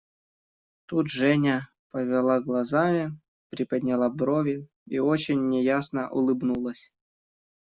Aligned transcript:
Тут 0.87 1.09
Женя 1.11 1.69
повела 1.91 2.39
глазами, 2.41 3.19
приподняла 3.51 4.09
брови 4.09 4.67
и 4.87 4.97
очень 4.97 5.47
неясно 5.47 6.09
улыбнулась. 6.09 6.91